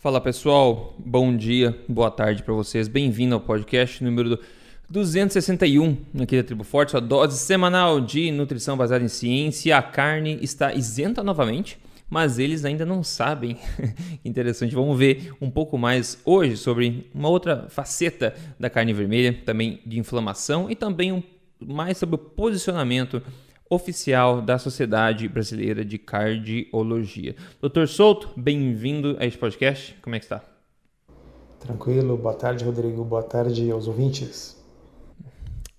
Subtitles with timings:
[0.00, 2.86] Fala pessoal, bom dia, boa tarde para vocês.
[2.86, 4.38] Bem-vindo ao podcast número
[4.88, 9.76] 261 aqui da Tribo Forte, sua dose semanal de nutrição baseada em ciência.
[9.76, 13.58] A carne está isenta novamente, mas eles ainda não sabem.
[14.24, 19.80] Interessante, vamos ver um pouco mais hoje sobre uma outra faceta da carne vermelha, também
[19.84, 21.20] de inflamação e também um,
[21.60, 23.20] mais sobre o posicionamento
[23.70, 27.36] oficial da Sociedade Brasileira de Cardiologia.
[27.60, 29.94] Doutor Souto, bem-vindo a este podcast.
[30.02, 30.42] Como é que está?
[31.58, 32.16] Tranquilo.
[32.16, 33.04] Boa tarde, Rodrigo.
[33.04, 34.56] Boa tarde aos ouvintes.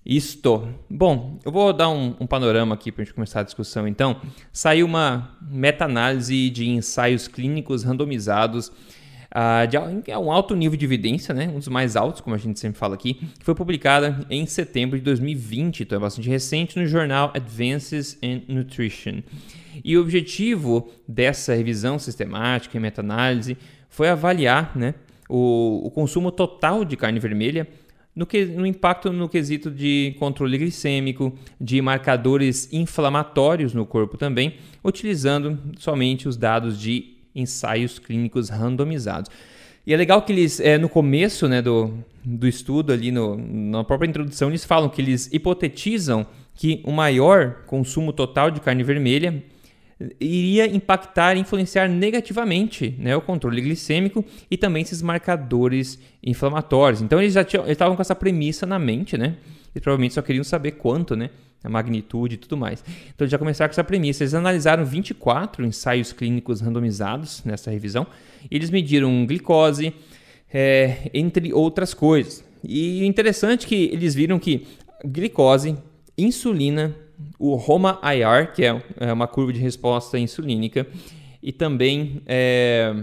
[0.05, 0.67] Isto.
[0.89, 3.87] Bom, eu vou dar um, um panorama aqui para a gente começar a discussão.
[3.87, 4.19] Então,
[4.51, 8.71] saiu uma meta-análise de ensaios clínicos randomizados
[9.33, 11.47] uh, de é um alto nível de evidência, né?
[11.47, 14.97] um dos mais altos, como a gente sempre fala aqui, que foi publicada em setembro
[14.97, 19.21] de 2020, então é bastante recente, no jornal Advances in Nutrition.
[19.83, 23.57] E o objetivo dessa revisão sistemática e meta-análise
[23.87, 24.93] foi avaliar né,
[25.27, 27.67] o, o consumo total de carne vermelha
[28.15, 34.55] no, que, no, impacto no quesito de controle glicêmico, de marcadores inflamatórios no corpo também,
[34.83, 39.29] utilizando somente os dados de ensaios clínicos randomizados.
[39.85, 43.83] E é legal que eles, é, no começo né, do, do estudo, ali no, na
[43.83, 49.43] própria introdução, eles falam que eles hipotetizam que o maior consumo total de carne vermelha
[50.19, 57.01] iria impactar e influenciar negativamente né, o controle glicêmico e também esses marcadores inflamatórios.
[57.01, 59.35] Então eles já estavam com essa premissa na mente, né?
[59.75, 61.29] E provavelmente só queriam saber quanto, né?
[61.63, 62.83] A magnitude e tudo mais.
[63.13, 64.23] Então eles já começaram com essa premissa.
[64.23, 68.07] Eles analisaram 24 ensaios clínicos randomizados nessa revisão.
[68.49, 69.93] Eles mediram glicose,
[70.53, 72.43] é, entre outras coisas.
[72.63, 74.67] E interessante é que eles viram que
[75.05, 75.77] glicose,
[76.17, 76.95] insulina,
[77.37, 80.87] o Roma IR, que é, é uma curva de resposta insulínica,
[81.41, 82.93] e também é,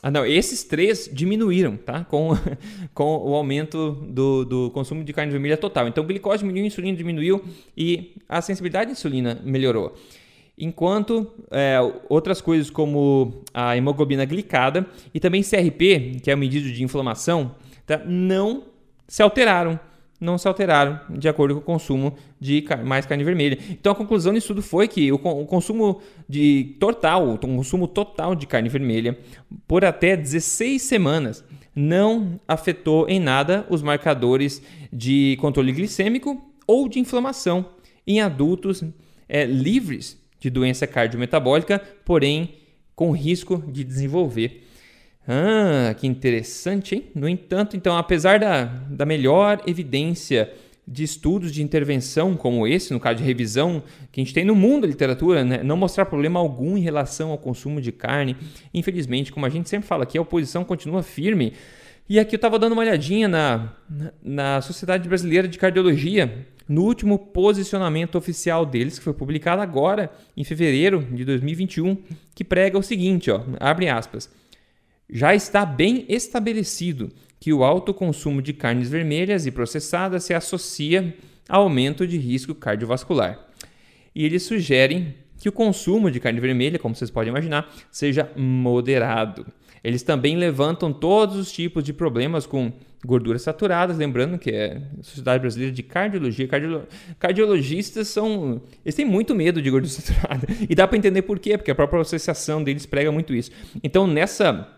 [0.00, 2.04] ah, não, esses três diminuíram, tá?
[2.04, 2.30] Com,
[2.94, 5.88] com o aumento do, do consumo de carne vermelha total.
[5.88, 7.44] Então, glicose diminuiu, insulina diminuiu
[7.76, 9.94] e a sensibilidade à insulina melhorou.
[10.56, 16.70] Enquanto é, outras coisas como a hemoglobina glicada e também CRP, que é o medido
[16.70, 17.54] de inflamação,
[17.86, 17.98] tá?
[18.04, 18.64] não
[19.06, 19.78] se alteraram
[20.20, 23.58] não se alteraram de acordo com o consumo de mais carne vermelha.
[23.70, 28.46] Então a conclusão disso tudo foi que o, consumo de total, o consumo total de
[28.46, 29.18] carne vermelha
[29.66, 34.60] por até 16 semanas não afetou em nada os marcadores
[34.92, 37.66] de controle glicêmico ou de inflamação
[38.06, 38.82] em adultos
[39.28, 42.54] é, livres de doença cardiometabólica, porém
[42.94, 44.64] com risco de desenvolver
[45.30, 47.04] ah, que interessante, hein?
[47.14, 50.52] No entanto, então, apesar da, da melhor evidência
[50.90, 54.54] de estudos de intervenção como esse, no caso de revisão, que a gente tem no
[54.54, 55.62] mundo da literatura, né?
[55.62, 58.36] não mostrar problema algum em relação ao consumo de carne.
[58.72, 61.52] Infelizmente, como a gente sempre fala aqui, a oposição continua firme.
[62.08, 63.70] E aqui eu estava dando uma olhadinha na,
[64.22, 70.42] na Sociedade Brasileira de Cardiologia, no último posicionamento oficial deles, que foi publicado agora, em
[70.42, 71.98] fevereiro de 2021,
[72.34, 74.30] que prega o seguinte, ó, abre aspas
[75.10, 77.10] já está bem estabelecido
[77.40, 81.14] que o alto consumo de carnes vermelhas e processadas se associa
[81.48, 83.38] a aumento de risco cardiovascular.
[84.14, 89.46] E eles sugerem que o consumo de carne vermelha, como vocês podem imaginar, seja moderado.
[89.82, 92.72] Eles também levantam todos os tipos de problemas com
[93.06, 96.82] gorduras saturadas, lembrando que é a Sociedade Brasileira de Cardiologia, cardiolo...
[97.18, 100.48] cardiologistas são, eles têm muito medo de gordura saturada.
[100.68, 103.52] E dá para entender por quê, porque a própria associação deles prega muito isso.
[103.84, 104.77] Então, nessa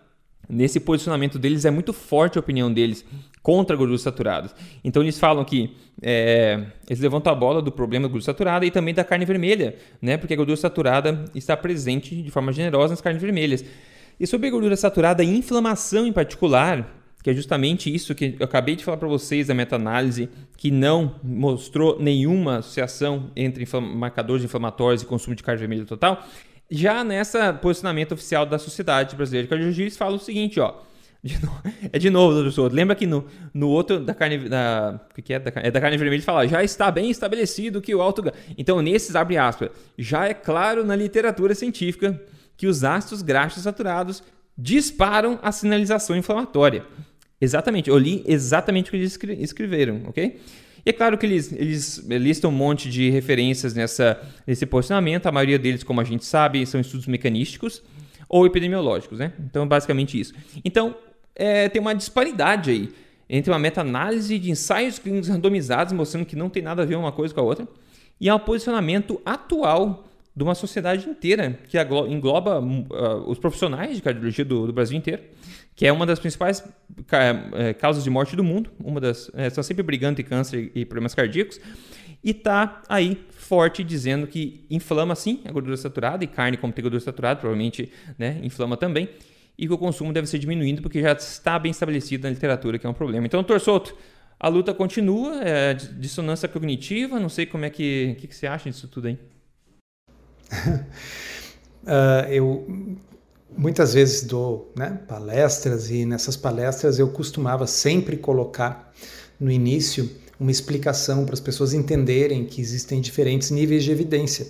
[0.51, 3.05] nesse posicionamento deles é muito forte a opinião deles
[3.43, 4.55] contra gorduras saturadas.
[4.85, 8.71] Então eles falam que é, eles levantam a bola do problema da gordura saturada e
[8.71, 10.17] também da carne vermelha, né?
[10.17, 13.65] Porque a gordura saturada está presente de forma generosa nas carnes vermelhas.
[14.19, 16.87] E sobre a gordura saturada e inflamação em particular,
[17.23, 21.15] que é justamente isso que eu acabei de falar para vocês da meta-análise, que não
[21.23, 26.27] mostrou nenhuma associação entre marcadores inflamatórios e consumo de carne vermelha total,
[26.71, 30.75] já nessa posicionamento oficial da Sociedade Brasileira de Cardiologia, falam o seguinte, ó.
[31.23, 31.39] De
[31.93, 32.75] é de novo, doutor Souto.
[32.75, 34.49] Lembra que no, no outro da carne.
[34.49, 35.39] Da, o que, é?
[35.39, 38.23] Da, é da carne vermelha fala, já está bem estabelecido que o alto.
[38.57, 42.21] Então, nesses, abre aspas, já é claro na literatura científica
[42.57, 44.23] que os ácidos graxos saturados
[44.57, 46.85] disparam a sinalização inflamatória.
[47.41, 50.39] Exatamente, eu li exatamente o que eles escreveram, ok?
[50.85, 55.33] E é claro que eles, eles listam um monte de referências nessa, nesse posicionamento, a
[55.33, 57.83] maioria deles, como a gente sabe, são estudos mecanísticos
[58.29, 59.33] ou epidemiológicos, né?
[59.41, 60.33] Então, basicamente isso.
[60.65, 60.95] Então,
[61.35, 62.91] é, tem uma disparidade aí
[63.29, 67.13] entre uma meta-análise de ensaios clínicos randomizados, mostrando que não tem nada a ver uma
[67.13, 67.69] coisa com a outra,
[68.21, 71.79] e um posicionamento atual de uma sociedade inteira que
[72.09, 75.23] engloba uh, os profissionais de cardiologia do, do, Brasil inteiro,
[75.75, 78.71] que é uma das principais uh, causas de morte do mundo.
[78.83, 81.61] Uma das estão sempre brigando em câncer e problemas cardíacos
[82.23, 86.83] e tá aí forte dizendo que inflama sim a gordura saturada e carne como tem
[86.83, 89.09] gordura saturada provavelmente né, inflama também
[89.59, 92.87] e que o consumo deve ser diminuindo porque já está bem estabelecido na literatura que
[92.87, 93.27] é um problema.
[93.27, 93.97] Então, doutor Souto,
[94.39, 98.71] a luta continua, é, dissonância cognitiva, não sei como é que, que, que você acha
[98.71, 99.19] disso tudo aí.
[100.53, 102.67] Uh, eu
[103.57, 108.93] muitas vezes dou né, palestras e nessas palestras eu costumava sempre colocar
[109.39, 110.09] no início
[110.39, 114.47] uma explicação para as pessoas entenderem que existem diferentes níveis de evidência.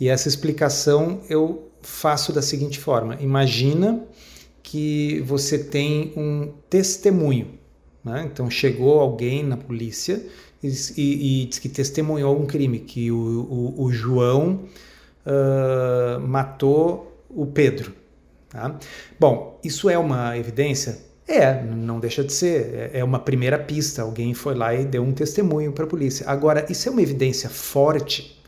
[0.00, 4.02] E essa explicação eu faço da seguinte forma: imagina
[4.62, 7.48] que você tem um testemunho.
[8.04, 8.28] Né?
[8.32, 10.20] Então chegou alguém na polícia
[10.60, 14.64] e, e, e diz que testemunhou um crime, que o, o, o João
[15.26, 17.92] uh, matou o Pedro.
[18.48, 18.76] Tá?
[19.18, 20.98] Bom, isso é uma evidência?
[21.26, 22.74] É, não deixa de ser.
[22.74, 24.02] É, é uma primeira pista.
[24.02, 26.28] Alguém foi lá e deu um testemunho para a polícia.
[26.28, 28.42] Agora, isso é uma evidência forte?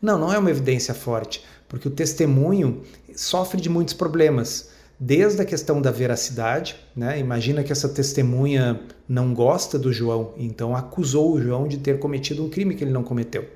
[0.00, 2.82] Não, não é uma evidência forte, porque o testemunho
[3.14, 4.70] sofre de muitos problemas.
[4.98, 7.18] Desde a questão da veracidade, né?
[7.18, 12.44] imagina que essa testemunha não gosta do João, então acusou o João de ter cometido
[12.44, 13.48] um crime que ele não cometeu.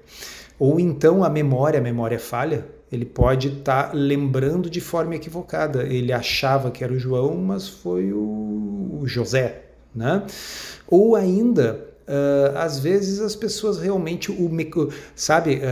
[0.59, 5.83] Ou então a memória, a memória falha, ele pode estar tá lembrando de forma equivocada.
[5.83, 9.62] Ele achava que era o João, mas foi o, José,
[9.95, 10.25] né?
[10.89, 14.51] Ou ainda Uh, às vezes as pessoas realmente o
[15.17, 15.62] sabe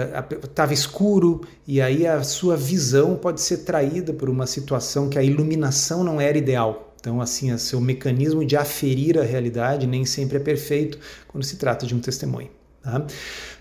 [0.43, 5.19] estava uh, escuro e aí a sua visão pode ser traída por uma situação que
[5.19, 10.07] a iluminação não era ideal então assim o seu mecanismo de aferir a realidade nem
[10.07, 10.99] sempre é perfeito
[11.29, 12.49] quando se trata de um testemunho
[12.83, 13.07] Tá?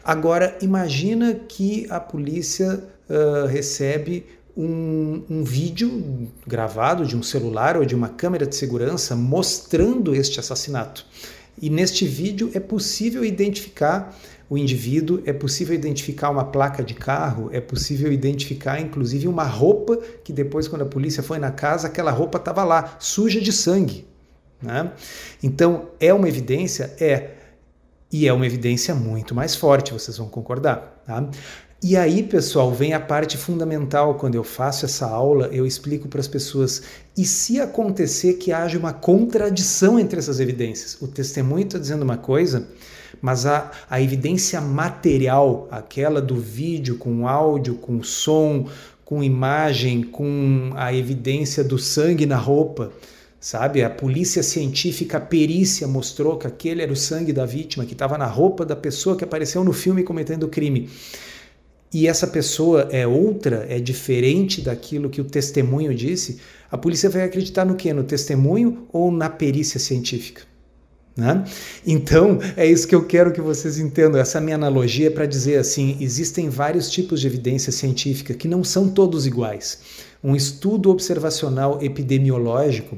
[0.03, 4.25] Agora, imagina que a polícia uh, recebe
[4.57, 10.39] um, um, vídeo gravado de um celular ou de uma câmera de segurança mostrando este
[10.39, 11.05] assassinato.
[11.61, 14.17] E neste vídeo é possível identificar
[14.49, 19.97] o indivíduo, é possível identificar uma placa de carro, é possível identificar inclusive uma roupa
[20.23, 24.05] que depois, quando a polícia foi na casa, aquela roupa estava lá, suja de sangue.
[24.61, 24.91] Né?
[25.41, 26.93] Então, é uma evidência?
[26.99, 27.40] É
[28.11, 31.01] e é uma evidência muito mais forte, vocês vão concordar.
[31.05, 31.29] Tá?
[31.83, 34.13] E aí, pessoal, vem a parte fundamental.
[34.13, 36.83] Quando eu faço essa aula, eu explico para as pessoas:
[37.17, 41.01] e se acontecer que haja uma contradição entre essas evidências?
[41.01, 42.67] O testemunho está dizendo uma coisa,
[43.19, 48.67] mas a, a evidência material, aquela do vídeo com áudio, com som,
[49.03, 52.91] com imagem, com a evidência do sangue na roupa,
[53.41, 53.83] sabe?
[53.83, 58.15] A polícia científica, a perícia mostrou que aquele era o sangue da vítima, que estava
[58.15, 60.87] na roupa da pessoa que apareceu no filme cometendo o crime.
[61.91, 66.37] E essa pessoa é outra, é diferente daquilo que o testemunho disse,
[66.69, 67.91] a polícia vai acreditar no que?
[67.91, 70.43] No testemunho ou na perícia científica?
[71.17, 71.43] Né?
[71.85, 74.21] Então, é isso que eu quero que vocês entendam.
[74.21, 78.63] Essa minha analogia é para dizer assim: existem vários tipos de evidência científica que não
[78.63, 79.79] são todos iguais.
[80.23, 82.97] Um estudo observacional epidemiológico,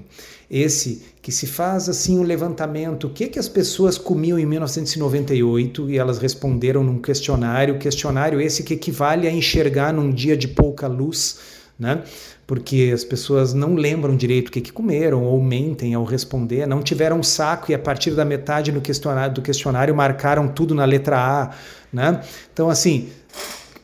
[0.51, 5.89] esse que se faz assim um levantamento, o que que as pessoas comiam em 1998
[5.89, 10.85] e elas responderam num questionário, questionário esse que equivale a enxergar num dia de pouca
[10.85, 11.39] luz,
[11.79, 12.03] né?
[12.45, 16.81] porque as pessoas não lembram direito o que, que comeram ou mentem ao responder, não
[16.81, 20.85] tiveram um saco e a partir da metade no questionário, do questionário marcaram tudo na
[20.85, 21.51] letra A.
[21.91, 22.21] Né?
[22.51, 23.09] Então, assim,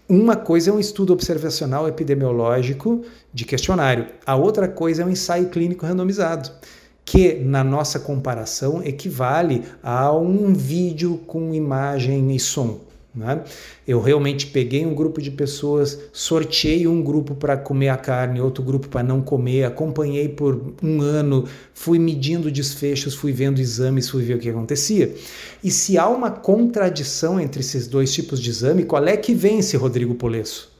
[0.10, 5.50] uma coisa é um estudo observacional epidemiológico de questionário, a outra coisa é um ensaio
[5.50, 6.50] clínico randomizado
[7.06, 12.82] que na nossa comparação equivale a um vídeo com imagem e som.
[13.14, 13.44] Né?
[13.88, 18.64] Eu realmente peguei um grupo de pessoas, sorteei um grupo para comer a carne, outro
[18.64, 24.24] grupo para não comer, acompanhei por um ano, fui medindo desfechos, fui vendo exames, fui
[24.24, 25.16] ver o que acontecia.
[25.64, 29.76] E se há uma contradição entre esses dois tipos de exame, qual é que vence,
[29.76, 30.72] Rodrigo Polesso?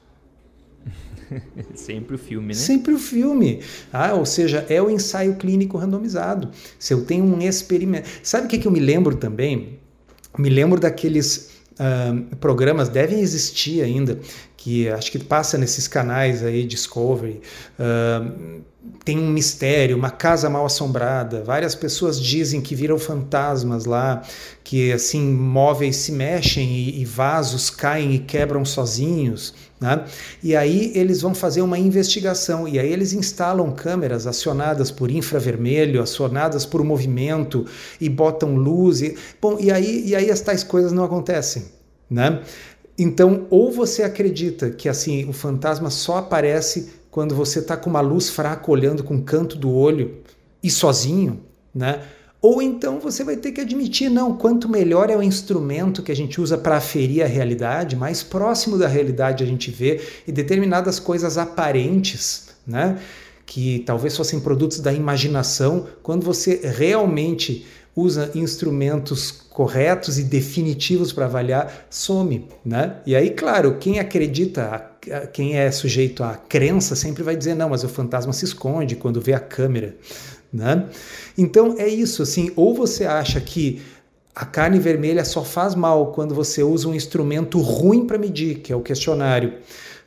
[1.74, 2.54] Sempre o filme, né?
[2.54, 3.62] Sempre o filme.
[3.92, 6.50] Ah, ou seja, é o ensaio clínico randomizado.
[6.78, 8.08] Se eu tenho um experimento.
[8.24, 9.80] Sabe o que, que eu me lembro também?
[10.38, 11.59] Me lembro daqueles
[12.40, 14.20] programas devem existir ainda,
[14.58, 17.42] que acho que passa nesses canais aí, Discovery.
[17.80, 18.62] Uh,
[19.04, 21.44] tem um mistério, uma casa mal assombrada.
[21.44, 24.22] Várias pessoas dizem que viram fantasmas lá,
[24.64, 29.54] que assim móveis se mexem e, e vasos caem e quebram sozinhos.
[29.80, 30.04] Né?
[30.44, 36.02] E aí eles vão fazer uma investigação e aí eles instalam câmeras acionadas por infravermelho,
[36.02, 37.66] acionadas por movimento
[38.00, 39.02] e botam luz.
[39.02, 41.66] E, bom, e aí, e aí as tais coisas não acontecem.
[42.10, 42.42] Né?
[42.98, 48.02] Então, ou você acredita que assim o fantasma só aparece quando você está com uma
[48.02, 50.18] luz fraca olhando com o canto do olho
[50.62, 51.42] e sozinho,
[51.74, 52.02] né?
[52.42, 56.16] Ou então você vai ter que admitir, não, quanto melhor é o instrumento que a
[56.16, 61.00] gente usa para aferir a realidade, mais próximo da realidade a gente vê e determinadas
[61.00, 62.98] coisas aparentes, né?
[63.46, 71.26] Que talvez fossem produtos da imaginação, quando você realmente usa instrumentos corretos e definitivos para
[71.26, 72.98] avaliar, some, né?
[73.06, 74.92] E aí, claro, quem acredita,
[75.34, 79.20] quem é sujeito à crença sempre vai dizer, não, mas o fantasma se esconde quando
[79.20, 79.98] vê a câmera,
[80.52, 80.88] né?
[81.38, 83.82] Então é isso, assim, ou você acha que
[84.34, 88.72] a carne vermelha só faz mal quando você usa um instrumento ruim para medir, que
[88.72, 89.54] é o questionário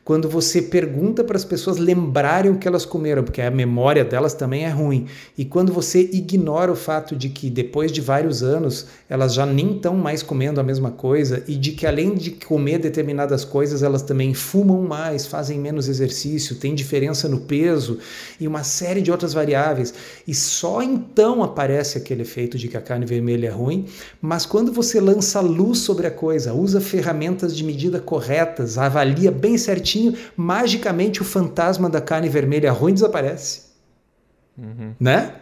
[0.04, 4.34] quando você pergunta para as pessoas lembrarem o que elas comeram, porque a memória delas
[4.34, 5.06] também é ruim.
[5.38, 9.76] E quando você ignora o fato de que depois de vários anos elas já nem
[9.76, 14.02] estão mais comendo a mesma coisa e de que além de comer determinadas coisas, elas
[14.02, 17.98] também fumam mais, fazem menos exercício, tem diferença no peso
[18.40, 19.94] e uma série de outras variáveis.
[20.26, 23.86] E só então aparece aquele efeito de que a carne vermelha é ruim,
[24.20, 29.56] mas quando você lança luz sobre a coisa, usa ferramentas de medida corretas, avalia bem
[29.56, 33.72] certinho certinho, magicamente o fantasma da carne vermelha ruim desaparece.
[34.56, 34.94] Uhum.
[34.98, 35.34] Né?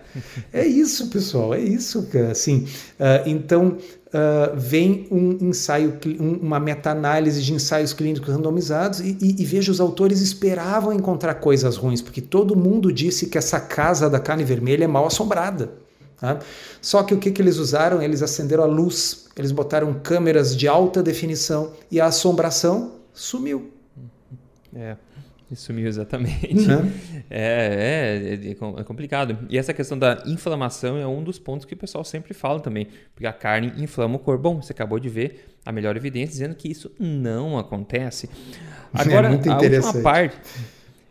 [0.53, 2.67] É isso, pessoal, é isso, assim.
[2.99, 3.77] Uh, então,
[4.09, 9.71] uh, vem um ensaio, um, uma meta-análise de ensaios clínicos randomizados e, e, e, veja,
[9.71, 14.45] os autores esperavam encontrar coisas ruins, porque todo mundo disse que essa casa da carne
[14.45, 15.71] vermelha é mal assombrada.
[16.17, 16.39] Tá?
[16.81, 18.03] Só que o que, que eles usaram?
[18.03, 23.80] Eles acenderam a luz, eles botaram câmeras de alta definição e a assombração sumiu.
[24.75, 24.97] É,
[25.55, 26.71] sumiu exatamente.
[26.71, 26.91] Uhum.
[27.33, 29.47] É, é, é, complicado.
[29.49, 32.89] E essa questão da inflamação é um dos pontos que o pessoal sempre fala também,
[33.15, 34.43] porque a carne inflama o corpo.
[34.43, 38.29] Bom, você acabou de ver a melhor evidência dizendo que isso não acontece.
[38.93, 40.37] Agora, é muito a última parte.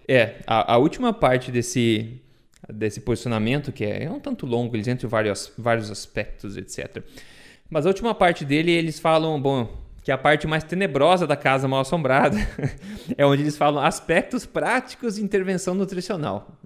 [0.06, 2.20] É, a, a, última parte desse,
[2.68, 7.01] desse posicionamento, que é, é um tanto longo, eles entram em vários, vários aspectos, etc.
[7.70, 9.70] Mas a última parte dele, eles falam, bom,
[10.03, 12.38] que é a parte mais tenebrosa da casa mal assombrada,
[13.18, 16.60] é onde eles falam aspectos práticos de intervenção nutricional.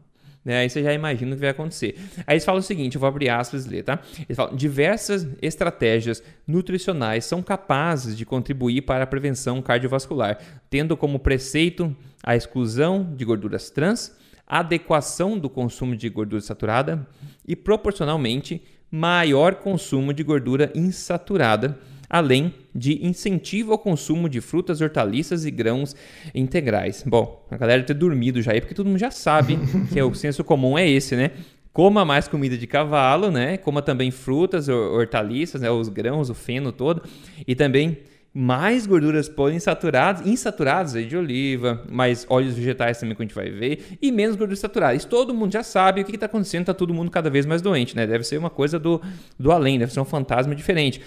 [0.44, 0.58] Né?
[0.58, 1.96] Aí você já imagina o que vai acontecer.
[2.28, 4.00] Aí eles falam o seguinte, eu vou abrir aspas e ler, tá?
[4.18, 10.38] Eles falam, diversas estratégias nutricionais são capazes de contribuir para a prevenção cardiovascular,
[10.70, 17.08] tendo como preceito a exclusão de gorduras trans, adequação do consumo de gordura saturada
[17.48, 18.62] e, proporcionalmente,
[18.92, 21.80] maior consumo de gordura insaturada,
[22.14, 25.96] além de incentivo ao consumo de frutas, hortaliças e grãos
[26.36, 27.04] integrais.
[27.04, 29.58] Bom, a galera ter dormido já aí, porque todo mundo já sabe
[29.92, 31.32] que é o senso comum é esse, né?
[31.74, 33.58] Coma mais comida de cavalo, né?
[33.58, 35.72] Coma também frutas, hortaliças, né?
[35.72, 37.02] os grãos, o feno todo.
[37.48, 37.98] E também
[38.32, 43.50] mais gorduras poliinsaturadas, insaturadas aí de oliva, mais óleos vegetais também que a gente vai
[43.50, 45.04] ver, e menos gorduras saturadas.
[45.04, 47.96] Todo mundo já sabe o que está acontecendo, está todo mundo cada vez mais doente,
[47.96, 48.06] né?
[48.06, 49.02] Deve ser uma coisa do,
[49.40, 51.02] do além, deve ser um fantasma diferente.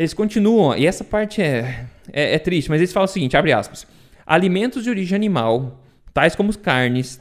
[0.00, 3.52] Eles continuam, e essa parte é, é, é triste, mas eles falam o seguinte, abre
[3.52, 3.86] aspas,
[4.26, 7.20] alimentos de origem animal, tais como carnes,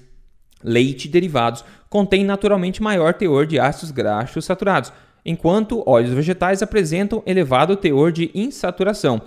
[0.64, 4.94] leite e derivados, contêm naturalmente maior teor de ácidos graxos saturados,
[5.26, 9.24] enquanto óleos vegetais apresentam elevado teor de insaturação.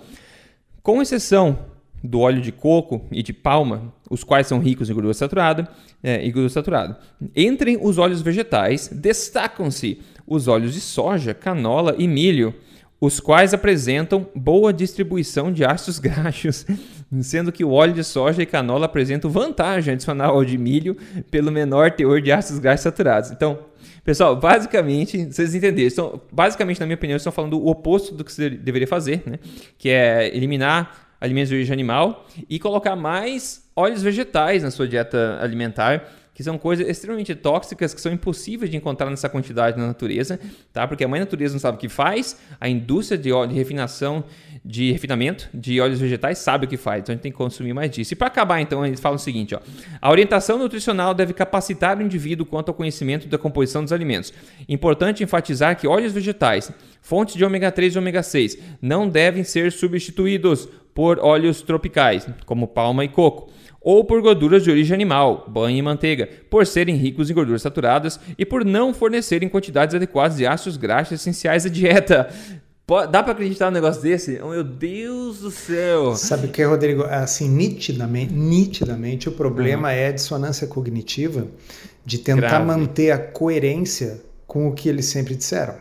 [0.81, 1.59] Com exceção
[2.03, 5.69] do óleo de coco e de palma, os quais são ricos em gordura saturada,
[6.01, 6.99] é, e gordura saturada.
[7.35, 12.55] Entre os óleos vegetais, destacam-se os óleos de soja, canola e milho,
[13.05, 16.65] os quais apresentam boa distribuição de ácidos graxos,
[17.19, 20.95] sendo que o óleo de soja e canola apresentam vantagem adicional ao de milho
[21.29, 23.29] pelo menor teor de ácidos graxos saturados.
[23.29, 23.59] Então,
[24.05, 28.31] pessoal, basicamente, vocês entenderam, estão, basicamente, na minha opinião, estão falando o oposto do que
[28.31, 29.37] você deveria fazer, né?
[29.77, 35.39] que é eliminar alimentos de origem animal e colocar mais óleos vegetais na sua dieta
[35.41, 40.39] alimentar que são coisas extremamente tóxicas que são impossíveis de encontrar nessa quantidade na natureza,
[40.71, 40.87] tá?
[40.87, 44.23] Porque a mãe natureza não sabe o que faz, a indústria de, óleo, de refinação,
[44.65, 47.73] de refinamento de óleos vegetais sabe o que faz, então a gente tem que consumir
[47.73, 48.13] mais disso.
[48.13, 49.59] E para acabar, então, eles falam o seguinte: ó,
[50.01, 54.33] a orientação nutricional deve capacitar o indivíduo quanto ao conhecimento da composição dos alimentos.
[54.67, 56.71] Importante enfatizar que óleos vegetais,
[57.01, 62.67] fontes de ômega 3 e ômega 6, não devem ser substituídos por óleos tropicais, como
[62.67, 63.51] palma e coco
[63.83, 68.19] ou por gorduras de origem animal, banho e manteiga, por serem ricos em gorduras saturadas
[68.37, 72.29] e por não fornecerem quantidades adequadas de ácidos graxos essenciais à dieta.
[73.11, 74.39] Dá para acreditar num negócio desse?
[74.43, 76.15] Oh, meu Deus do céu!
[76.15, 77.03] Sabe o que, Rodrigo?
[77.03, 79.93] Assim, nitidamente, nitidamente o problema uhum.
[79.93, 81.47] é a dissonância cognitiva
[82.05, 82.65] de tentar Grave.
[82.65, 85.75] manter a coerência com o que eles sempre disseram.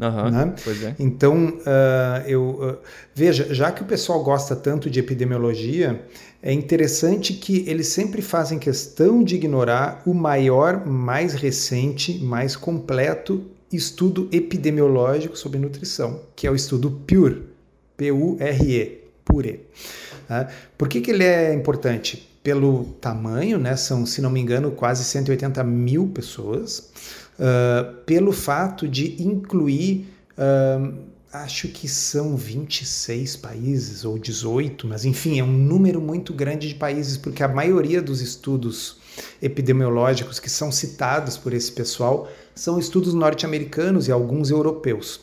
[0.00, 0.54] Uhum, né?
[0.84, 0.94] é.
[0.98, 2.78] Então, uh, eu uh,
[3.14, 6.02] veja, já que o pessoal gosta tanto de epidemiologia,
[6.42, 13.44] é interessante que eles sempre fazem questão de ignorar o maior, mais recente, mais completo
[13.70, 17.42] estudo epidemiológico sobre nutrição, que é o estudo PURE,
[17.96, 19.60] P-U-R-E, PURE.
[20.26, 20.48] Tá?
[20.76, 22.28] Por que, que ele é importante?
[22.42, 23.76] Pelo tamanho, né?
[23.76, 26.90] são, se não me engano, quase 180 mil pessoas,
[27.40, 30.06] uh, pelo fato de incluir,
[30.36, 30.94] uh,
[31.32, 36.74] acho que são 26 países ou 18, mas enfim, é um número muito grande de
[36.74, 38.98] países, porque a maioria dos estudos
[39.40, 45.20] epidemiológicos que são citados por esse pessoal são estudos norte-americanos e alguns europeus.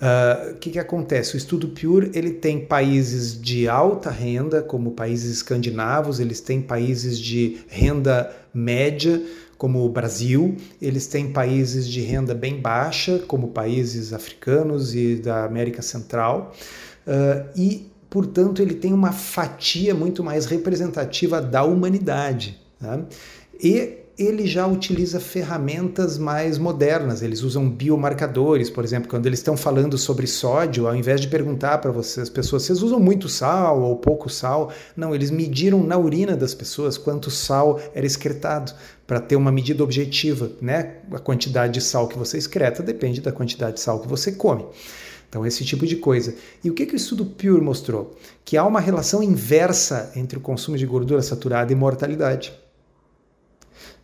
[0.00, 1.34] Ah, o uh, que, que acontece?
[1.34, 7.18] O estudo Pure ele tem países de alta renda, como países escandinavos, eles têm países
[7.18, 9.20] de renda média,
[9.56, 15.44] como o Brasil, eles têm países de renda bem baixa, como países africanos e da
[15.44, 16.54] América Central,
[17.04, 22.56] uh, e, portanto, ele tem uma fatia muito mais representativa da humanidade.
[22.78, 23.00] Tá?
[23.60, 27.22] E ele já utiliza ferramentas mais modernas.
[27.22, 31.78] Eles usam biomarcadores, por exemplo, quando eles estão falando sobre sódio, ao invés de perguntar
[31.78, 34.72] para as pessoas, vocês usam muito sal ou pouco sal?
[34.96, 38.72] Não, eles mediram na urina das pessoas quanto sal era excretado
[39.06, 40.96] para ter uma medida objetiva, né?
[41.12, 44.66] A quantidade de sal que você excreta depende da quantidade de sal que você come.
[45.28, 46.34] Então, esse tipo de coisa.
[46.64, 48.16] E o que, que o estudo Pure mostrou?
[48.44, 52.52] Que há uma relação inversa entre o consumo de gordura saturada e mortalidade.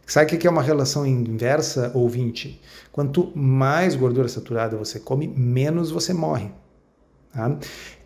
[0.07, 2.61] Sabe o que é uma relação inversa, ouvinte?
[2.93, 6.51] Quanto mais gordura saturada você come, menos você morre.
[7.33, 7.59] Tá?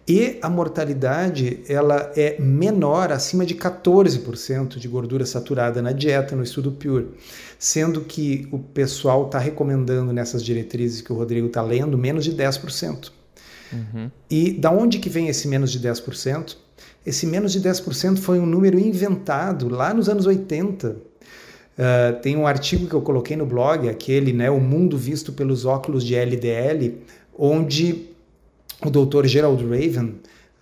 [0.09, 6.43] E a mortalidade ela é menor, acima de 14% de gordura saturada na dieta no
[6.43, 7.11] estudo Pure,
[7.59, 12.33] sendo que o pessoal está recomendando nessas diretrizes que o Rodrigo está lendo menos de
[12.33, 13.11] 10%.
[13.71, 14.11] Uhum.
[14.31, 16.57] E da onde que vem esse menos de 10%?
[17.05, 20.97] Esse menos de 10% foi um número inventado lá nos anos 80
[21.79, 25.65] Uh, tem um artigo que eu coloquei no blog, aquele, né, O Mundo Visto pelos
[25.65, 26.99] Óculos de LDL,
[27.39, 28.09] onde
[28.85, 29.27] o Dr.
[29.27, 30.17] Gerald Raven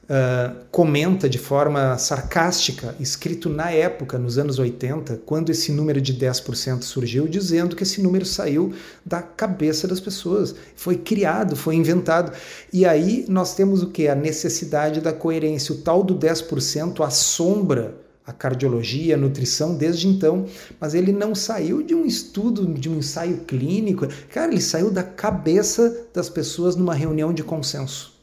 [0.05, 6.13] uh, comenta de forma sarcástica, escrito na época, nos anos 80, quando esse número de
[6.15, 12.31] 10% surgiu, dizendo que esse número saiu da cabeça das pessoas, foi criado, foi inventado.
[12.71, 14.07] E aí nós temos o que?
[14.07, 15.75] A necessidade da coerência.
[15.75, 20.47] O tal do 10% assombra a cardiologia, a nutrição desde então,
[20.81, 24.09] mas ele não saiu de um estudo, de um ensaio clínico.
[24.31, 28.15] Cara, ele saiu da cabeça das pessoas numa reunião de consenso.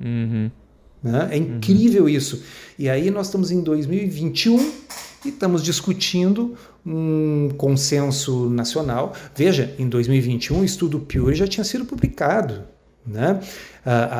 [0.00, 0.50] Uhum.
[1.02, 1.28] Né?
[1.30, 2.08] É incrível uhum.
[2.08, 2.42] isso.
[2.76, 4.58] E aí nós estamos em 2021
[5.24, 9.14] e estamos discutindo um consenso nacional.
[9.36, 12.71] Veja, em 2021 o estudo Pure já tinha sido publicado.
[13.04, 13.40] Né?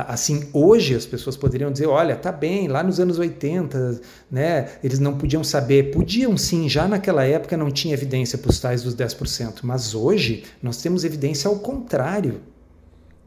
[0.09, 4.99] Assim, hoje as pessoas poderiam dizer: olha, tá bem, lá nos anos 80, né, eles
[4.99, 5.93] não podiam saber.
[5.93, 10.43] Podiam sim, já naquela época não tinha evidência para os tais dos 10%, mas hoje
[10.61, 12.41] nós temos evidência ao contrário.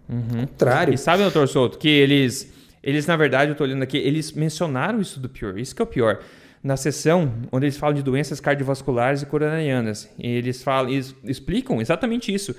[0.07, 0.41] Uhum.
[0.41, 0.93] contrário.
[0.93, 2.51] E sabe, doutor Souto, que eles,
[2.83, 5.85] eles na verdade, eu estou olhando aqui, eles mencionaram isso do pior, isso que é
[5.85, 6.19] o pior
[6.61, 10.09] na sessão onde eles falam de doenças cardiovasculares e coronarianas.
[10.17, 12.55] E eles falam, eles explicam exatamente isso.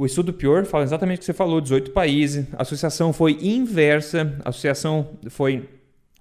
[0.00, 2.46] O estudo Pior fala exatamente o que você falou, 18 países.
[2.54, 5.68] A associação foi inversa, a associação foi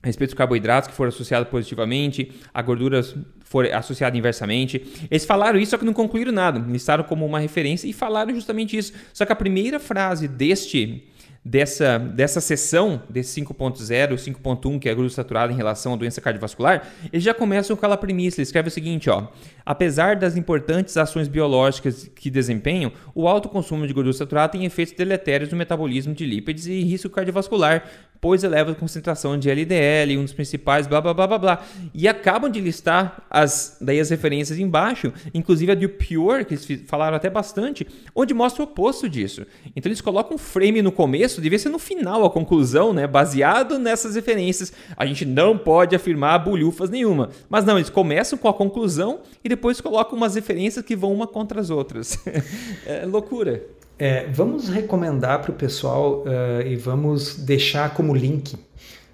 [0.03, 3.01] a respeito dos carboidratos que foram associados positivamente, a gordura
[3.39, 4.85] foi associada inversamente.
[5.09, 6.59] Eles falaram isso, só que não concluíram nada.
[6.59, 8.91] Listaram como uma referência e falaram justamente isso.
[9.13, 11.07] Só que a primeira frase deste
[11.49, 16.21] dessa, dessa sessão, desse 5.0, 5.1, que é a gordura saturada em relação à doença
[16.21, 18.39] cardiovascular, eles já começam com aquela premissa.
[18.39, 19.27] Ele escreve o seguinte, ó.
[19.65, 24.93] Apesar das importantes ações biológicas que desempenham, o alto consumo de gordura saturada tem efeitos
[24.93, 27.83] deletérios no metabolismo de lípides e risco cardiovascular,
[28.21, 31.65] pois eleva a concentração de LDL, um dos principais, blá blá blá blá blá.
[31.93, 36.83] E acabam de listar as, daí as referências embaixo, inclusive a do Pure, que eles
[36.85, 39.45] falaram até bastante, onde mostra o oposto disso.
[39.75, 43.07] Então eles colocam um frame no começo, devia ser no final a conclusão, né?
[43.07, 44.73] Baseado nessas referências.
[44.97, 47.29] A gente não pode afirmar bulhufas nenhuma.
[47.49, 51.27] Mas não, eles começam com a conclusão e depois colocam umas referências que vão uma
[51.27, 52.17] contra as outras.
[52.85, 53.78] é loucura.
[53.99, 58.55] É, vamos recomendar para o pessoal uh, e vamos deixar como link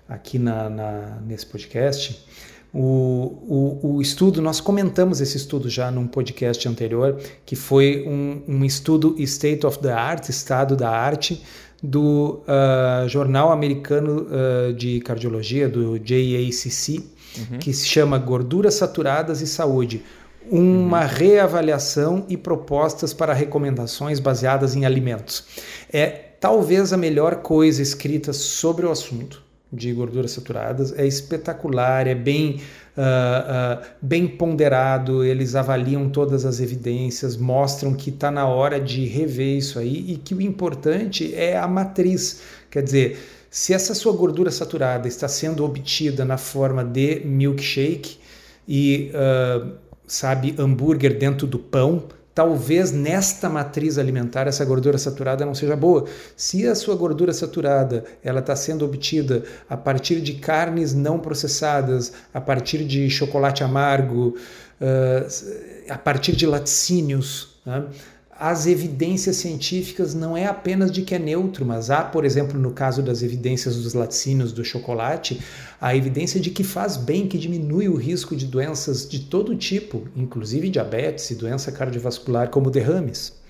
[0.07, 2.23] aqui na, na nesse podcast
[2.77, 8.41] o, o, o, estudo, nós comentamos esse estudo já num podcast anterior, que foi um,
[8.45, 11.41] um estudo State of the Art, Estado da Arte,
[11.81, 16.99] do uh, Jornal Americano uh, de Cardiologia, do JACC,
[17.37, 17.59] uhum.
[17.59, 20.03] que se chama Gorduras Saturadas e Saúde
[20.49, 21.07] uma uhum.
[21.07, 25.45] reavaliação e propostas para recomendações baseadas em alimentos.
[25.91, 26.07] É
[26.39, 30.97] talvez a melhor coisa escrita sobre o assunto de gorduras saturadas.
[30.97, 32.61] É espetacular, é bem,
[32.97, 35.23] uh, uh, bem ponderado.
[35.23, 40.17] Eles avaliam todas as evidências, mostram que está na hora de rever isso aí e
[40.17, 42.41] que o importante é a matriz.
[42.69, 43.17] Quer dizer,
[43.49, 48.17] se essa sua gordura saturada está sendo obtida na forma de milkshake
[48.67, 49.71] e, uh,
[50.07, 56.05] sabe, hambúrguer dentro do pão, talvez nesta matriz alimentar essa gordura saturada não seja boa.
[56.35, 62.11] Se a sua gordura saturada ela está sendo obtida a partir de carnes não processadas,
[62.33, 64.35] a partir de chocolate amargo,
[64.81, 67.85] uh, a partir de laticínios, né?
[68.37, 72.71] As evidências científicas não é apenas de que é neutro, mas há, por exemplo, no
[72.71, 75.39] caso das evidências dos laticínios do chocolate,
[75.79, 80.07] a evidência de que faz bem, que diminui o risco de doenças de todo tipo,
[80.15, 83.41] inclusive diabetes e doença cardiovascular como derrames.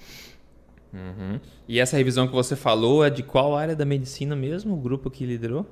[0.93, 1.39] Uhum.
[1.67, 5.09] E essa revisão que você falou é de qual área da medicina mesmo, o grupo
[5.09, 5.65] que liderou?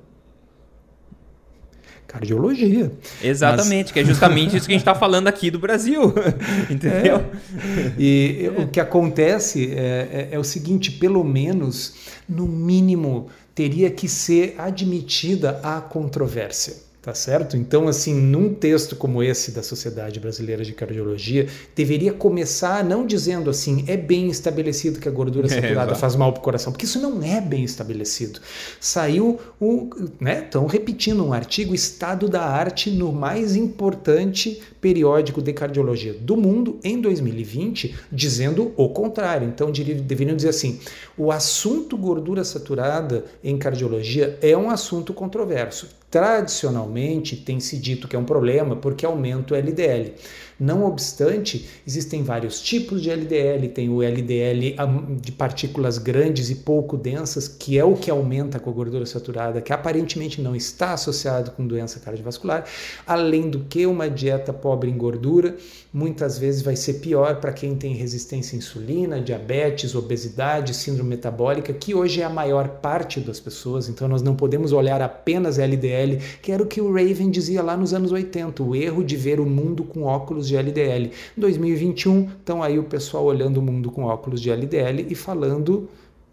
[2.06, 2.92] Cardiologia.
[3.22, 3.92] Exatamente, Mas...
[3.92, 6.14] que é justamente isso que a gente está falando aqui do Brasil,
[6.70, 7.16] entendeu?
[7.16, 7.92] É.
[7.98, 8.62] E é.
[8.62, 11.94] o que acontece é, é, é o seguinte, pelo menos,
[12.28, 16.83] no mínimo, teria que ser admitida a controvérsia.
[17.04, 17.54] Tá certo?
[17.54, 23.50] Então, assim, num texto como esse da Sociedade Brasileira de Cardiologia, deveria começar não dizendo
[23.50, 26.86] assim, é bem estabelecido que a gordura saturada é, faz mal para o coração, porque
[26.86, 28.40] isso não é bem estabelecido.
[28.80, 35.52] Saiu o, né, estão repetindo um artigo Estado da Arte no mais importante periódico de
[35.52, 39.46] cardiologia do mundo em 2020, dizendo o contrário.
[39.46, 40.80] Então, deveriam dizer assim:
[41.18, 48.14] o assunto gordura saturada em cardiologia é um assunto controverso Tradicionalmente tem se dito que
[48.14, 50.14] é um problema porque aumenta o LDL.
[50.58, 54.76] Não obstante, existem vários tipos de LDL, tem o LDL
[55.20, 59.60] de partículas grandes e pouco densas, que é o que aumenta com a gordura saturada,
[59.60, 62.64] que aparentemente não está associado com doença cardiovascular,
[63.06, 65.56] além do que uma dieta pobre em gordura
[65.94, 71.72] muitas vezes vai ser pior para quem tem resistência à insulina, diabetes, obesidade, síndrome metabólica,
[71.72, 76.18] que hoje é a maior parte das pessoas, então nós não podemos olhar apenas LDL,
[76.42, 79.38] que era o que o Raven dizia lá nos anos 80, o erro de ver
[79.38, 81.10] o mundo com óculos de LDL.
[81.36, 85.88] Em 2021, então aí o pessoal olhando o mundo com óculos de LDL e falando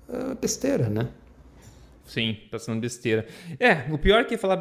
[0.09, 1.07] uh, besteira, né?
[2.05, 3.25] Sim, passando tá besteira.
[3.57, 4.59] É, o pior é que falar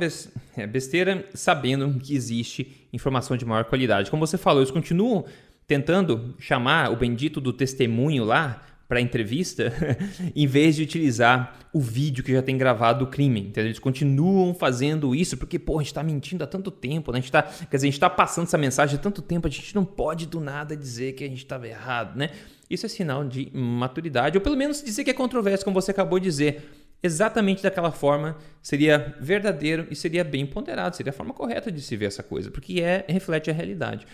[0.56, 4.10] é, besteira sabendo que existe informação de maior qualidade.
[4.10, 5.24] Como você falou, eles continuam
[5.66, 9.72] tentando chamar o bendito do testemunho lá para entrevista,
[10.34, 13.38] em vez de utilizar o vídeo que já tem gravado do crime.
[13.38, 13.66] Entendeu?
[13.66, 17.18] Eles continuam fazendo isso porque, pô, a gente está mentindo há tanto tempo, né?
[17.18, 19.50] A gente tá, quer dizer, a gente está passando essa mensagem há tanto tempo, a
[19.50, 22.30] gente não pode do nada dizer que a gente estava errado, né?
[22.68, 26.18] Isso é sinal de maturidade, ou pelo menos dizer que é controverso, como você acabou
[26.18, 26.68] de dizer
[27.00, 31.96] exatamente daquela forma seria verdadeiro e seria bem ponderado, seria a forma correta de se
[31.96, 34.04] ver essa coisa, porque é reflete a realidade.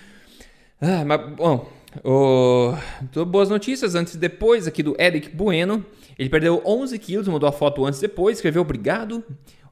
[0.78, 1.72] Ah, mas, bom,
[2.04, 2.74] oh,
[3.24, 5.84] boas notícias antes e depois aqui do Eric Bueno.
[6.18, 9.22] Ele perdeu 11 quilos, mandou a foto antes e depois, escreveu obrigado.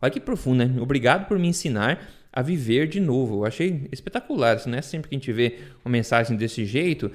[0.00, 0.80] Olha que profundo, né?
[0.80, 3.36] Obrigado por me ensinar a viver de novo.
[3.36, 4.56] Eu achei espetacular.
[4.56, 7.10] Isso não é sempre que a gente vê uma mensagem desse jeito,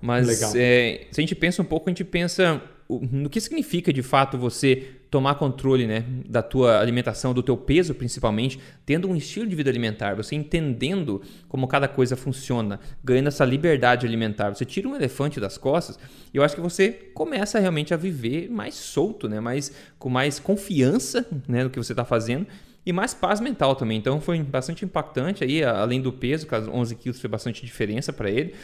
[0.00, 4.02] mas é, se a gente pensa um pouco, a gente pensa no que significa de
[4.02, 9.46] fato você tomar controle né, da tua alimentação, do teu peso principalmente, tendo um estilo
[9.46, 14.50] de vida alimentar, você entendendo como cada coisa funciona, ganhando essa liberdade alimentar.
[14.50, 15.98] Você tira um elefante das costas
[16.32, 20.38] e eu acho que você começa realmente a viver mais solto, né, mais, com mais
[20.38, 22.46] confiança né, no que você está fazendo
[22.86, 23.98] e mais paz mental também.
[23.98, 28.30] Então foi bastante impactante aí, além do peso, que 11 quilos foi bastante diferença para
[28.30, 28.54] ele,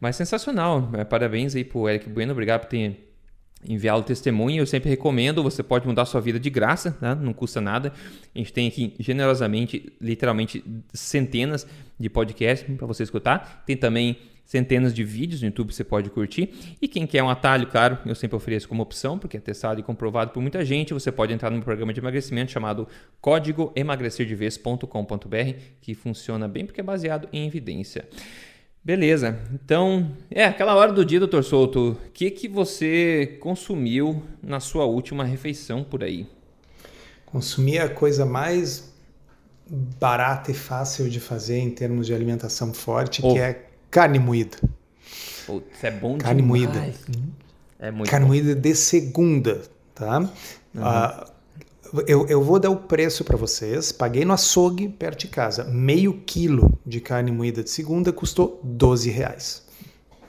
[0.00, 0.88] mas sensacional.
[1.10, 3.05] Parabéns aí pro Eric Bueno, obrigado por ter
[3.68, 4.62] enviar o testemunho.
[4.62, 7.14] Eu sempre recomendo, você pode mudar sua vida de graça, né?
[7.14, 7.92] não custa nada.
[8.34, 11.66] A gente tem aqui generosamente, literalmente centenas
[11.98, 13.64] de podcasts para você escutar.
[13.66, 16.76] Tem também centenas de vídeos no YouTube que você pode curtir.
[16.80, 19.82] E quem quer um atalho, claro, eu sempre ofereço como opção, porque é testado e
[19.82, 20.94] comprovado por muita gente.
[20.94, 22.88] Você pode entrar no programa de emagrecimento chamado
[23.20, 28.08] código emagrecerdevez.com.br, que funciona bem porque é baseado em evidência.
[28.86, 29.36] Beleza.
[29.52, 31.98] Então, é aquela hora do dia, doutor Souto.
[32.06, 36.24] O que, que você consumiu na sua última refeição por aí?
[37.24, 38.94] Consumi a coisa mais
[39.98, 43.32] barata e fácil de fazer em termos de alimentação forte, oh.
[43.32, 44.56] que é carne moída.
[45.46, 46.62] Putz, é bom carne demais.
[46.62, 46.94] moída.
[47.80, 48.34] É muito carne bom.
[48.34, 49.62] moída de segunda,
[49.96, 50.20] tá?
[50.20, 50.30] Uhum.
[50.76, 51.35] Uh,
[52.06, 53.92] eu, eu vou dar o preço para vocês.
[53.92, 55.64] Paguei no açougue perto de casa.
[55.64, 59.62] Meio quilo de carne moída de segunda custou 12 reais.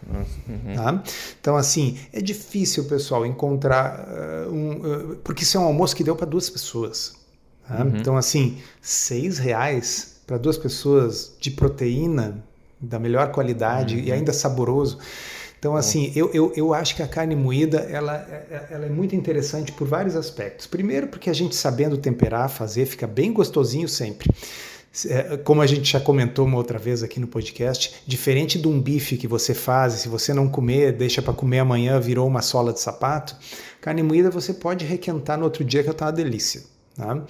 [0.08, 0.76] Uhum.
[0.76, 1.04] Tá?
[1.40, 4.72] Então, assim, é difícil, pessoal, encontrar uh, um.
[4.72, 7.16] Uh, porque isso é um almoço que deu para duas pessoas.
[7.68, 7.84] Tá?
[7.84, 7.98] Uhum.
[7.98, 12.44] Então, assim, seis reais para duas pessoas de proteína
[12.80, 14.04] da melhor qualidade uhum.
[14.04, 15.00] e ainda saboroso.
[15.60, 18.16] Então, assim, eu, eu, eu acho que a carne moída ela,
[18.70, 20.68] ela é muito interessante por vários aspectos.
[20.68, 24.30] Primeiro, porque a gente sabendo temperar, fazer, fica bem gostosinho sempre.
[25.06, 28.82] É, como a gente já comentou uma outra vez aqui no podcast, diferente de um
[28.82, 32.74] bife que você faz, se você não comer, deixa para comer amanhã, virou uma sola
[32.74, 33.36] de sapato,
[33.82, 36.64] carne moída você pode requentar no outro dia que está uma delícia.
[36.96, 37.24] Tá?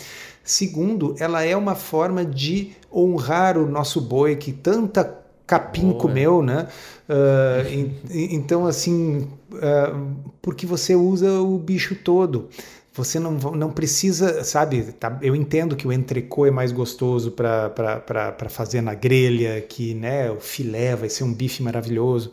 [0.44, 6.02] Segundo, ela é uma forma de honrar o nosso boi que tanta capim Boa.
[6.02, 6.68] comeu, né?
[7.10, 12.50] Uh, então, assim, uh, porque você usa o bicho todo.
[12.94, 14.82] Você não, não precisa, sabe?
[14.92, 20.32] Tá, eu entendo que o entrecô é mais gostoso para fazer na grelha, que né,
[20.32, 22.32] o filé vai ser um bife maravilhoso,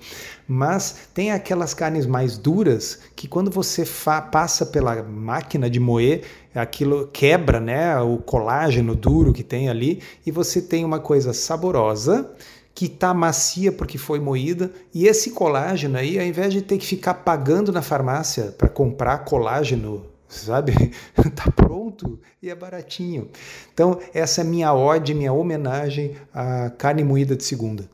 [0.49, 3.85] mas tem aquelas carnes mais duras que quando você
[4.33, 6.23] passa pela máquina de moer,
[6.55, 12.31] aquilo quebra né, o colágeno duro que tem ali e você tem uma coisa saborosa
[12.75, 16.87] que está macia porque foi moída, e esse colágeno aí, ao invés de ter que
[16.87, 20.73] ficar pagando na farmácia para comprar colágeno, sabe?
[21.37, 23.31] tá pronto e é baratinho.
[23.73, 27.89] Então, essa é minha ode, minha homenagem à carne moída de segunda.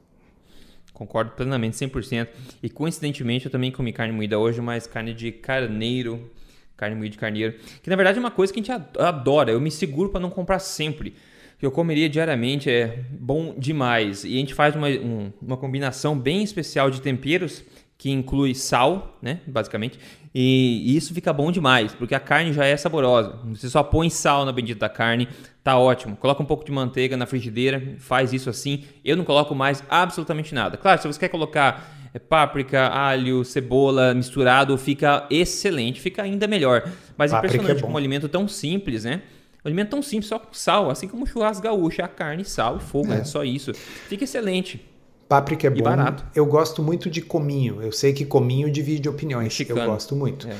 [0.94, 2.28] Concordo plenamente, 100%.
[2.62, 6.30] E coincidentemente eu também comi carne moída hoje, mas carne de carneiro,
[6.76, 9.50] carne moída de carneiro, que na verdade é uma coisa que a gente adora.
[9.50, 11.14] Eu me seguro para não comprar sempre
[11.60, 14.24] que eu comeria diariamente é bom demais.
[14.24, 17.62] E a gente faz uma, um, uma combinação bem especial de temperos
[17.98, 19.98] que inclui sal, né, basicamente,
[20.34, 23.38] e isso fica bom demais, porque a carne já é saborosa.
[23.50, 25.28] Você só põe sal na bendita da carne,
[25.62, 26.16] tá ótimo.
[26.16, 28.84] Coloca um pouco de manteiga na frigideira, faz isso assim.
[29.04, 30.78] Eu não coloco mais absolutamente nada.
[30.78, 36.90] Claro, se você quer colocar é, páprica, alho, cebola misturado, fica excelente, fica ainda melhor.
[37.18, 39.20] Mas páprica impressionante é como um alimento tão simples, né?
[39.64, 42.78] Um alimento tão simples, só com sal, assim como o churrasco gaúcho, a carne, sal
[42.78, 43.18] e fogo, é.
[43.18, 43.72] é só isso.
[43.74, 44.86] Fica excelente.
[45.28, 45.84] Páprica é e bom.
[45.84, 46.24] barato.
[46.34, 47.80] Eu gosto muito de cominho.
[47.82, 49.44] Eu sei que cominho divide opiniões.
[49.44, 49.80] Mexicano.
[49.80, 50.48] Eu gosto muito.
[50.48, 50.56] É.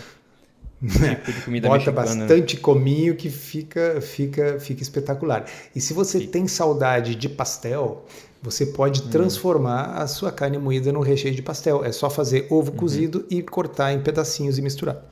[1.25, 5.45] Tipo Bota bastante cominho que fica, fica, fica espetacular.
[5.75, 6.27] E se você Sim.
[6.29, 8.07] tem saudade de pastel,
[8.41, 9.09] você pode hum.
[9.09, 11.85] transformar a sua carne moída num recheio de pastel.
[11.85, 12.77] É só fazer ovo uhum.
[12.77, 15.05] cozido e cortar em pedacinhos e misturar.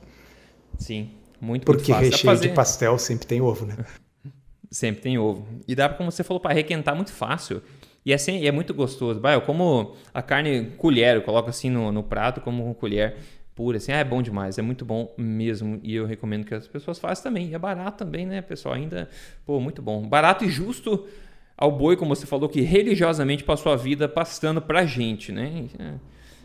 [0.77, 3.77] Sim, muito, Porque muito recheio de pastel sempre tem ovo, né?
[4.69, 5.47] sempre tem ovo.
[5.67, 7.61] E dá, como você falou, para requentar muito fácil.
[8.05, 9.19] E assim, é muito gostoso.
[9.19, 13.17] Bah, eu como a carne colher, eu coloco assim no, no prato como com colher
[13.59, 15.81] pura, assim, ah, é bom demais, é muito bom mesmo.
[15.83, 17.49] E eu recomendo que as pessoas façam também.
[17.49, 18.73] E é barato também, né, pessoal?
[18.75, 19.09] Ainda,
[19.45, 20.07] pô, muito bom.
[20.07, 21.05] Barato e justo
[21.57, 25.65] ao boi, como você falou, que religiosamente passou a vida pastando pra gente, né?
[25.77, 25.93] É.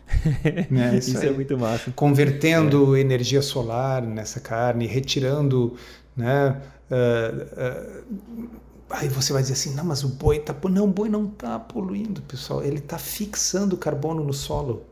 [0.45, 1.91] É, isso, isso é muito massa.
[1.91, 2.99] Convertendo é.
[2.99, 5.75] energia solar nessa carne, retirando,
[6.15, 6.61] né?
[6.89, 8.03] Uh,
[8.43, 8.49] uh,
[8.89, 11.59] aí você vai dizer assim, não, mas o boi tá, não, o boi não está
[11.59, 14.85] poluindo, pessoal, ele está fixando carbono no solo.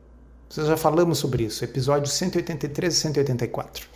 [0.56, 3.88] Nós já falamos sobre isso, episódios 183 e 184.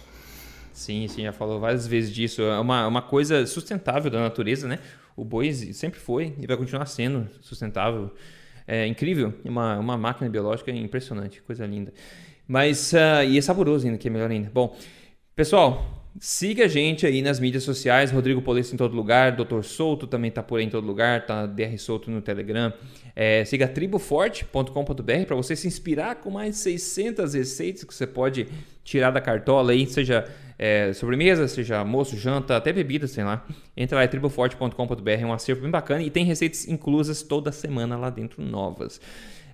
[0.73, 2.41] Sim, sim, já falou várias vezes disso.
[2.43, 4.77] É uma, uma coisa sustentável da natureza, né?
[5.15, 8.11] O boi sempre foi e vai continuar sendo sustentável.
[8.67, 11.93] É incrível, uma, uma máquina biológica impressionante, coisa linda.
[12.47, 14.51] Mas, uh, e é saboroso ainda, que é melhor ainda.
[14.53, 14.75] Bom,
[15.35, 19.61] pessoal, Siga a gente aí nas mídias sociais, Rodrigo Polesso em todo lugar, Dr.
[19.61, 22.73] Souto também tá por aí em todo lugar, tá DR Souto no Telegram.
[23.15, 28.47] É, siga triboforte.com.br para você se inspirar com mais 600 receitas que você pode
[28.83, 30.25] tirar da cartola aí, seja
[30.57, 33.45] é, sobremesa, seja almoço, janta, até bebida, sei lá.
[33.75, 37.97] Entra lá em triboforte.com.br, é um acervo bem bacana e tem receitas inclusas toda semana
[37.97, 38.99] lá dentro novas.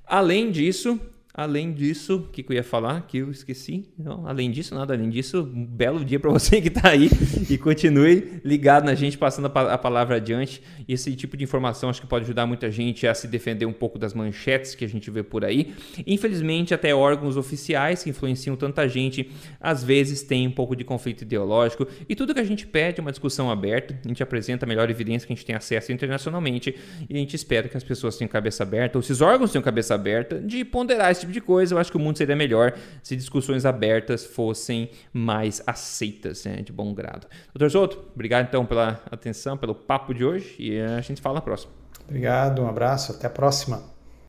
[0.06, 1.00] Além disso,
[1.36, 3.08] Além disso, o que, que, eu ia falar?
[3.08, 3.90] Que eu esqueci.
[3.98, 4.94] Não, além disso, nada.
[4.94, 7.10] Além disso, um belo dia para você que está aí
[7.50, 10.62] e continue ligado na gente, passando a palavra adiante.
[10.88, 13.98] Esse tipo de informação acho que pode ajudar muita gente a se defender um pouco
[13.98, 15.74] das manchetes que a gente vê por aí.
[16.06, 21.24] Infelizmente, até órgãos oficiais que influenciam tanta gente, às vezes tem um pouco de conflito
[21.24, 21.88] ideológico.
[22.08, 24.00] E tudo que a gente pede é uma discussão aberta.
[24.06, 26.76] A gente apresenta a melhor evidência que a gente tem acesso internacionalmente
[27.10, 29.64] e a gente espera que as pessoas tenham cabeça aberta, ou se os órgãos tenham
[29.64, 32.74] cabeça aberta, de ponderar esse tipo de coisa, eu acho que o mundo seria melhor
[33.02, 37.28] se discussões abertas fossem mais aceitas, né, de bom grado.
[37.54, 41.42] Doutor Souto, obrigado então pela atenção, pelo papo de hoje e a gente fala na
[41.42, 41.72] próxima.
[42.08, 43.93] Obrigado, um abraço, até a próxima.